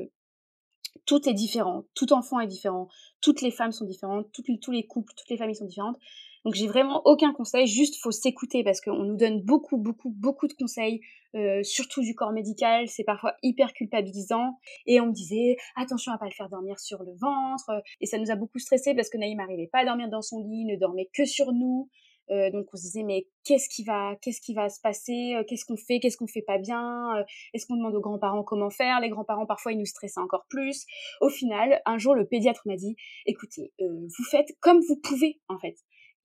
[1.05, 2.89] tout est différent, tout enfant est différent,
[3.21, 5.99] toutes les femmes sont différentes, tous les couples, toutes les familles sont différentes.
[6.45, 10.47] Donc j'ai vraiment aucun conseil, juste faut s'écouter parce qu'on nous donne beaucoup, beaucoup, beaucoup
[10.47, 11.01] de conseils,
[11.35, 14.59] euh, surtout du corps médical, c'est parfois hyper culpabilisant.
[14.87, 18.19] Et on me disait attention à pas le faire dormir sur le ventre, et ça
[18.19, 20.77] nous a beaucoup stressé parce que Naïm n'arrivait pas à dormir dans son lit, ne
[20.77, 21.89] dormait que sur nous.
[22.31, 25.35] Euh, donc on se disait mais qu'est-ce qui va qu'est-ce qui va se passer?
[25.35, 25.99] Euh, qu'est-ce qu'on fait?
[26.01, 27.17] Qu'est-ce qu'on fait pas bien?
[27.17, 27.25] Euh,
[27.55, 29.01] est-ce qu'on demande aux grands-parents comment faire?
[29.01, 30.85] Les grands-parents parfois ils nous stressaient encore plus
[31.21, 32.97] au final un jour le pédiatre m'a dit
[33.27, 35.77] écoutez vous faites comme vous pouvez en fait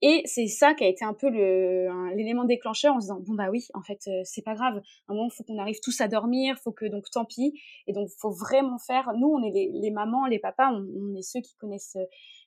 [0.06, 3.48] et c'est ça qui a été un peu l'élément déclencheur en se disant bon bah
[3.50, 4.82] oui en fait euh, c'est pas grave.
[5.08, 7.58] Un moment faut qu'on arrive tous à dormir faut que donc tant pis.
[7.86, 11.22] Et donc faut vraiment faire nous on est les, mamans les papas on, on, est
[11.22, 11.96] ceux qui connaissent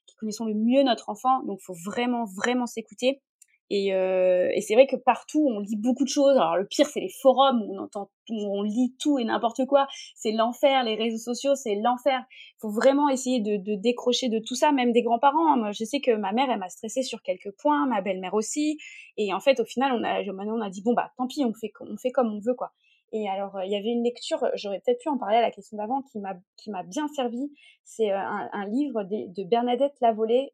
[0.05, 1.41] qui connaissons le mieux notre enfant.
[1.45, 3.23] Donc faut vraiment vraiment s'écouter
[3.69, 6.37] et, euh, et c'est vrai que partout, on lit beaucoup de choses.
[6.37, 9.65] Alors le pire, c'est les forums où on entend, où on lit tout et n'importe
[9.65, 9.87] quoi.
[10.15, 10.83] C'est l'enfer.
[10.83, 12.23] Les réseaux sociaux, c'est l'enfer.
[12.31, 15.57] Il faut vraiment essayer de, de, décrocher de tout ça, même des grands-parents.
[15.57, 18.77] Moi, je sais que ma mère, elle m'a stressée sur quelques points, ma belle-mère aussi.
[19.17, 21.53] Et en fait, au final, on a, on a dit bon bah, tant pis, on
[21.53, 22.71] fait, on fait comme on veut, quoi.
[23.13, 25.77] Et alors, il y avait une lecture, j'aurais peut-être pu en parler à la question
[25.77, 27.51] d'avant, qui m'a qui m'a bien servi.
[27.85, 30.53] C'est euh, un, un, livre de, de Bernadette Lavolée,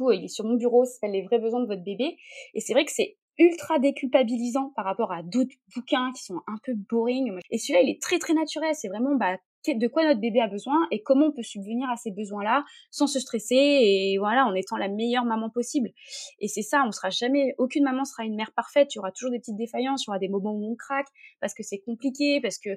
[0.00, 2.16] il est sur mon bureau, s'appelle Les vrais besoins de votre bébé.
[2.54, 6.56] Et c'est vrai que c'est ultra déculpabilisant par rapport à d'autres bouquins qui sont un
[6.64, 7.38] peu boring.
[7.50, 8.74] Et celui-là, il est très très naturel.
[8.74, 11.96] C'est vraiment bah, de quoi notre bébé a besoin et comment on peut subvenir à
[11.96, 15.90] ces besoins-là sans se stresser et voilà en étant la meilleure maman possible.
[16.40, 18.94] Et c'est ça, on sera jamais, aucune maman sera une mère parfaite.
[18.94, 21.06] Il y aura toujours des petites défaillances, il y aura des moments où on craque
[21.40, 22.70] parce que c'est compliqué, parce que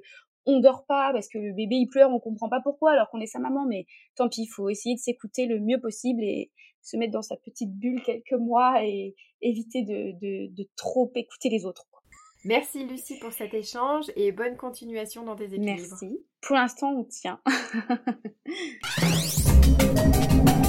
[0.46, 3.20] on dort pas parce que le bébé il pleure, on comprend pas pourquoi alors qu'on
[3.20, 6.52] est sa maman, mais tant pis, il faut essayer de s'écouter le mieux possible et
[6.82, 11.50] se mettre dans sa petite bulle quelques mois et éviter de, de, de trop écouter
[11.50, 11.88] les autres.
[12.46, 15.66] Merci Lucie pour cet échange et bonne continuation dans tes équilibres.
[15.66, 16.20] Merci.
[16.42, 17.42] Pour l'instant, on tient.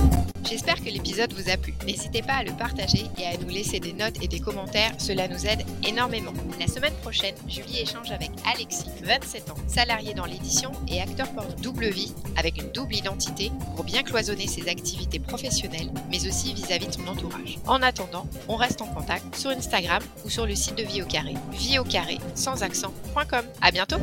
[0.48, 1.74] J'espère que l'épisode vous a plu.
[1.84, 5.26] N'hésitez pas à le partager et à nous laisser des notes et des commentaires, cela
[5.26, 6.32] nous aide énormément.
[6.60, 11.42] La semaine prochaine, Julie échange avec Alexis, 27 ans, salarié dans l'édition et acteur pour
[11.44, 16.54] une double vie, avec une double identité, pour bien cloisonner ses activités professionnelles, mais aussi
[16.54, 17.58] vis-à-vis de son entourage.
[17.66, 21.06] En attendant, on reste en contact sur Instagram ou sur le site de Vie au
[21.06, 23.44] carré, vie au carré sans accent.com.
[23.60, 23.96] À bientôt!